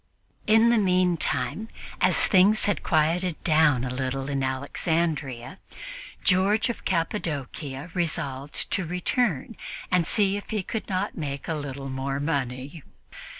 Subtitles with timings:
[0.47, 1.67] In the meantime,
[2.01, 5.59] as things had quieted down a little in Alexandria,
[6.23, 9.55] George of Cappadocia resolved to return
[9.91, 12.81] and see if he could not make a little more money.